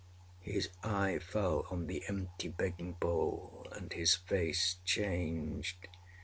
[0.43, 5.87] â His eye fell on the empty begging bowl, and his face changed.